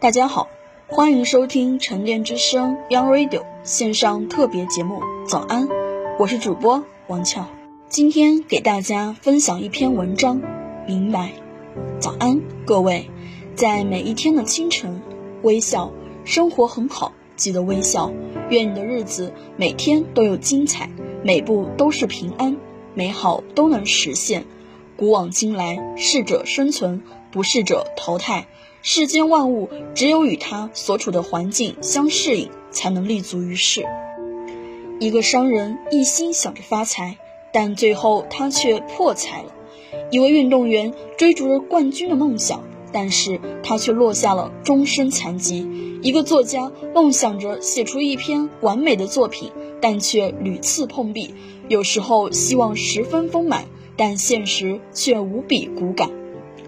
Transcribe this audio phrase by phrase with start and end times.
[0.00, 0.48] 大家好，
[0.86, 5.02] 欢迎收听沉淀之声 Young Radio 线上特别节目。
[5.26, 5.68] 早安，
[6.20, 7.48] 我是主播王俏。
[7.88, 10.40] 今天给大家分享一篇文章，
[10.86, 11.32] 明白。
[11.98, 13.10] 早安，各位，
[13.56, 15.02] 在每一天的清晨，
[15.42, 15.90] 微笑，
[16.24, 18.12] 生活很好，记得微笑。
[18.50, 20.88] 愿你的日子每天都有精彩，
[21.24, 22.56] 每步都是平安，
[22.94, 24.44] 美好都能实现。
[24.96, 27.02] 古往今来，适者生存，
[27.32, 28.46] 不适者淘汰。
[28.80, 33.84] 世间万物，只有与他所处的环境相适应，才能立足于世。
[35.00, 37.18] 一个商人一心想着发财，
[37.52, 39.52] 但最后他却破财了。
[40.10, 42.62] 一位运动员追逐着冠军的梦想，
[42.92, 45.68] 但是他却落下了终身残疾。
[46.00, 51.34] 一个作家梦想着写出一篇完美的作品，但却屡次碰壁。
[51.68, 56.10] 有时候希望十分丰满，但现实却无比骨感。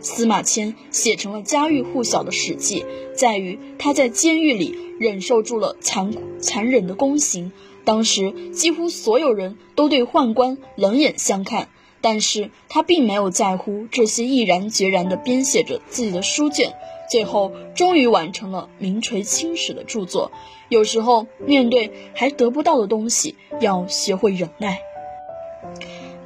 [0.00, 2.82] 司马迁写成了家喻户晓的《史记》，
[3.14, 7.52] 在于他在监狱里忍受住了残残忍的宫刑。
[7.84, 11.68] 当时几乎所有人都对宦官冷眼相看，
[12.00, 16.74] 但是他并没有在乎这些，毅然决然地编写着自己的书卷，
[17.10, 20.30] 最后终于完成了名垂青史的著作。
[20.68, 24.80] 有时候面对还得不到的东西，要学会忍耐。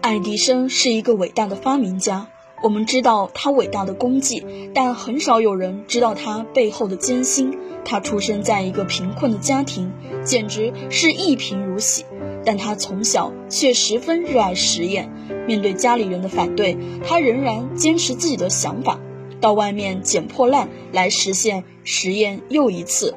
[0.01, 2.29] 爱迪生是一个伟大的发明家。
[2.63, 7.59] 我们知道他伟大的功绩，但很少有人知道他背后的艰辛。
[7.85, 9.91] 他出生在一个贫困的家庭，
[10.23, 12.05] 简直是一贫如洗。
[12.45, 15.11] 但他从小却十分热爱实验。
[15.49, 19.01] 面对家里人的反对，他仍然坚持自己的想法，
[19.41, 23.17] 到外面捡破烂来实现实验又一次。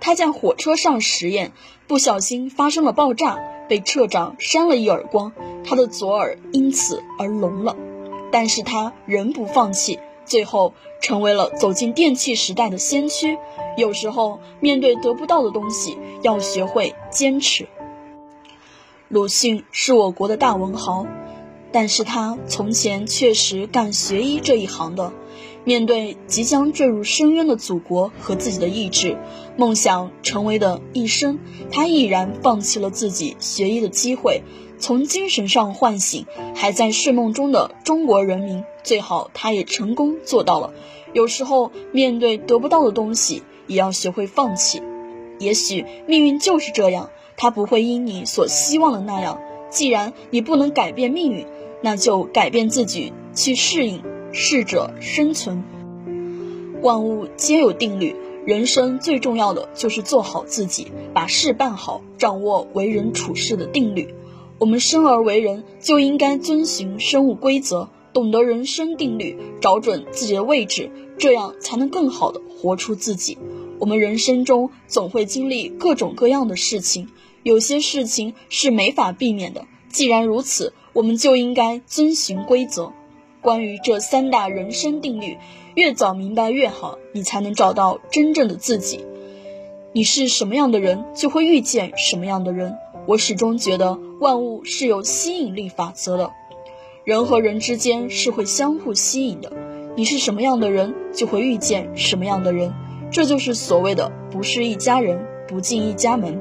[0.00, 1.52] 他在火车上实验，
[1.86, 3.38] 不小心发生了爆炸，
[3.68, 5.32] 被车长扇了一耳光，
[5.64, 7.76] 他的左耳因此而聋了。
[8.30, 13.38] 但是他仍不放弃，最后成为了走进电器时代的先驱。
[13.76, 17.68] 有时候面对得不到的东西，要学会坚持。
[19.08, 21.06] 鲁迅是我国的大文豪，
[21.72, 25.12] 但是他从前确实干学医这一行的。
[25.64, 29.18] 面对即将坠入深渊的祖国和自己的意志、
[29.56, 31.38] 梦想成为的一生，
[31.70, 34.42] 他毅然放弃了自己学医的机会。
[34.78, 40.72] 从精神上唤醒还在睡梦中的中国人民，最好他也成功做到了。
[41.12, 44.82] 有时候面对得不到的东西，也要学会放弃。
[45.38, 49.40] 也许命运就是这样，它不会因你所希望的那样。
[49.70, 51.46] 既然你不能改变命运，
[51.82, 54.02] 那就改变自己去适应。
[54.30, 55.64] 适者生存。
[56.82, 58.14] 万物皆有定律，
[58.44, 64.14] 人生最重要的就是做好自己，把事办好，掌握为人处事的定律。
[64.58, 73.38] 我们生而为人，就应该遵循生物规则，懂得人生定律，找准自己的位置，这样才能更好的活出自己。
[73.78, 77.08] 我们人生中总会经历各种各样的事情，
[77.44, 79.64] 有些事情是没法避免的。
[79.90, 82.92] 既然如此，我们就应该遵循规则。
[83.40, 85.36] 关于这三大人生定律，
[85.76, 89.04] 越早明白越好，你才能找到真正的自己。
[89.92, 92.74] 你是什么样的人，就会遇见什么样的人。
[93.06, 96.32] 我始终觉得万物是有吸引力法则的，
[97.04, 99.52] 人和人之间是会相互吸引的。
[99.96, 102.74] 你是什么样的人，就会遇见什么样的人，
[103.12, 106.40] 这就是所谓的“不是一家人，不进一家门”。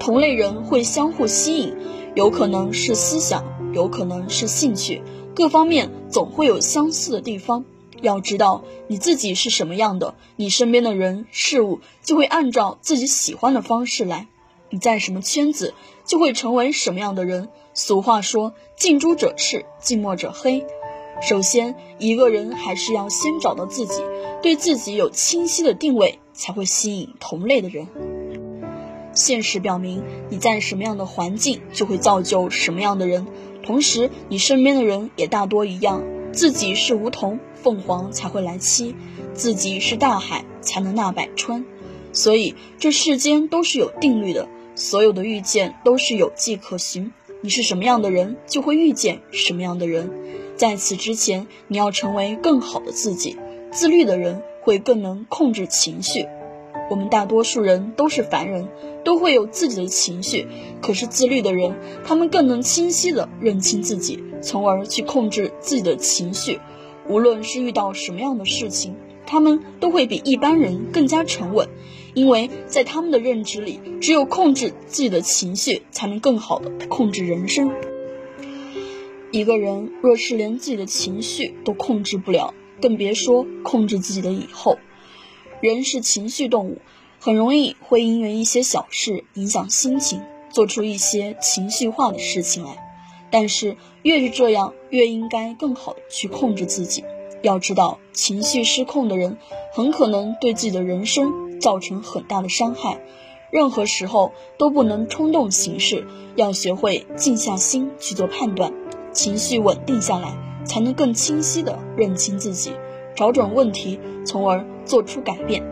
[0.00, 1.76] 同类人会相互吸引，
[2.16, 5.02] 有可能是思想，有可能是兴趣，
[5.36, 7.64] 各方面总会有相似的地方。
[8.02, 14.26] 要知道你自己是什么样的，你身边的人事物就会按照自己喜欢的方式来。
[14.70, 15.74] 你在什么圈子，
[16.04, 17.48] 就会成为什么样的人。
[17.74, 20.64] 俗话说：“近朱者赤，近墨者黑。”
[21.20, 24.02] 首先，一个人还是要先找到自己，
[24.40, 27.86] 对自己有清晰的定位，才会吸引同类的人。
[29.12, 33.26] 现实表明，你在什么样的环境，就会造就什么样的人。
[33.62, 36.02] 同时，你身边的人也大多一样。
[36.32, 38.94] 自己是梧桐，凤凰才会来栖；
[39.34, 41.66] 自己是大海，才能纳百川。
[42.12, 44.48] 所以，这世间都是有定律的。
[44.74, 47.12] 所有的遇见都是有迹可循，
[47.42, 50.10] 你是什么样的人，就会遇见什么样的人。
[50.56, 53.36] 在此之前，你要成为更好的自己。
[53.70, 56.26] 自律的人会更能控制情绪。
[56.90, 58.68] 我们大多数人都是凡人，
[59.04, 60.46] 都会有自己的情绪。
[60.82, 66.58] 可是自律的人，他们更能清晰地认清自己，从而去控制自己的情绪。
[67.08, 71.68] 无论是遇到什么样的事情，他们都会比一般人更加沉稳，
[72.14, 77.70] 因为在他们的认知里，只有控制自己的情绪，才能更好的控制人生。
[79.30, 84.78] 一个人若是连自己的情绪都控制不了，更别说控制自己的以后。
[85.60, 86.78] 人是情绪动物，
[87.20, 90.20] 很容易会因为一些小事影响心情，
[90.50, 92.76] 做出一些情绪化的事情来。
[93.30, 97.04] 但是越是这样，越应该更好的去控制自己。
[97.42, 99.36] 要知道，情绪失控的人
[99.72, 103.00] 很可能对自己的人生造成很大的伤害。
[103.50, 108.72] 任何时候都不能冲动行事，要学会静下心去做判断，
[109.12, 112.72] 情绪稳定下来，才能更清晰的认清自己。
[113.16, 115.62] 找准问题，从而做出改变。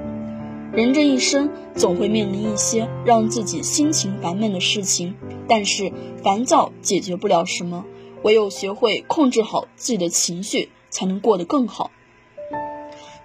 [0.72, 5.14] 人这一生总会面临一些让自己心情烦闷的事情，
[5.48, 5.92] 但是
[6.22, 7.86] 烦躁解决不了什么，
[8.22, 11.90] 唯有学会控制好自己的情绪，才能过得更好。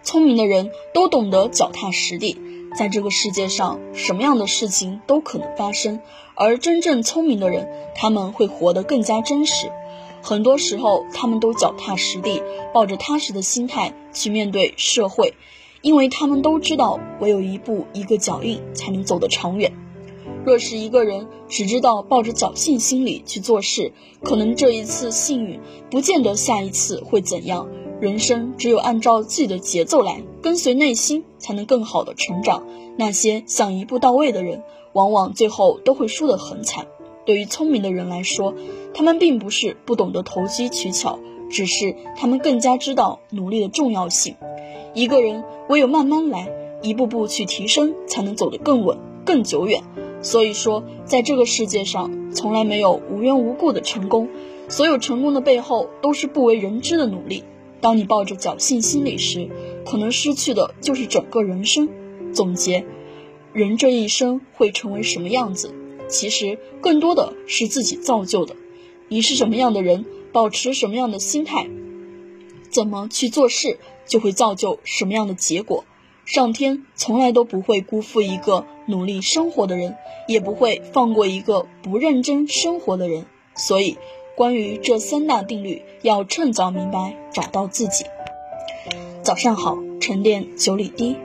[0.04, 2.38] 聪明的人都懂得脚踏实地，
[2.76, 6.00] 在这个世界上，什么样的事情都可能发生，
[6.36, 9.72] 而真正聪明的人，他们会活得更加真实。
[10.22, 12.42] 很多时候，他们都脚踏实地，
[12.74, 15.36] 抱着踏实的心态去面对社会，
[15.82, 19.74] 因为他们都知道，唯有一步一个脚印，才能走得长远。
[20.46, 23.94] 若是一个人只知道抱着侥幸心理去做事，
[24.24, 25.60] 可能这一次幸运，
[25.92, 27.68] 不见得下一次会怎样。
[28.04, 32.68] 人生只有按照自己的节奏来，跟随内心，才能更好的成长。
[32.98, 34.62] 那些想一步到位的人，
[34.92, 36.86] 往往最后都会输得很惨。
[37.24, 38.56] 对于聪明的人来说，
[38.94, 41.18] 他们并不是不懂得投机取巧，
[41.50, 44.36] 只是他们更加知道努力的重要性。
[44.94, 46.50] 一个人唯有慢慢来，
[46.82, 49.82] 一步步去提升，才能走得更稳、更久远。
[50.22, 54.28] 所以说，在这个世界上，从来没有无缘无故的成功，
[54.68, 57.46] 所有成功的背后都是不为人知的努力。
[57.84, 59.50] 当你抱着侥幸心理时，
[59.86, 61.90] 可能失去的就是整个人生。
[62.34, 62.86] 总结，
[63.52, 65.76] 人这一生会成为什么样子？
[66.08, 68.56] 其实更多的是自己造就的。
[69.10, 71.68] 你是什么样的人，保持什么样的心态，
[72.70, 73.78] 怎么去做事，
[74.08, 75.84] 就会造就什么样的结果。
[76.24, 79.98] 上天从来都不会辜负一个努力生活的人，
[80.30, 83.26] 也不会放过一个不认真生活的人。
[83.56, 83.98] 所以，
[84.36, 88.04] 关于这三大定律，要趁早明白，找到自己。
[89.22, 91.18] 早上好，沉淀九里堤。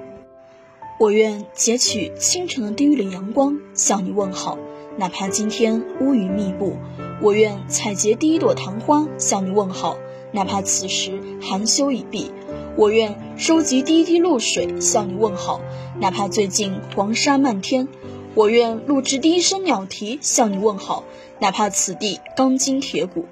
[1.01, 4.59] 我愿截取清晨的第一缕阳光，向你问好。
[4.99, 6.77] 哪怕今天乌云密布，
[7.23, 9.97] 我愿采撷第一朵昙花向你问好；
[10.33, 12.31] 哪怕此时寒休已毕，
[12.77, 15.63] 我愿收集第一滴露水向你问好；
[15.99, 17.89] 哪怕最近黄沙漫天，
[18.35, 21.05] 我愿录制第一声鸟啼向你问好；
[21.41, 23.25] 哪怕此地钢筋铁骨，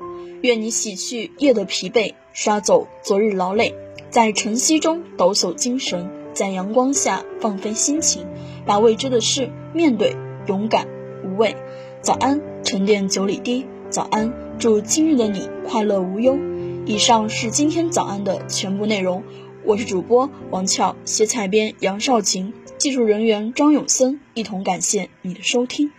[0.43, 3.75] 愿你洗去夜的疲惫，刷走昨日劳累，
[4.11, 8.27] 在晨曦中抖擞精神，在阳光下放飞心情，
[8.65, 10.17] 把未知的事面对，
[10.47, 10.87] 勇敢。
[11.25, 11.57] 无畏，
[12.03, 13.67] 早安，沉淀九里堤。
[13.91, 16.39] 早安，祝今日的你快乐无忧。
[16.85, 19.25] 以上是今天早安的全部内容。
[19.65, 25.91] 我是主播王俏，写采编杨少晴，技术人员张永森，一同感谢你的收听。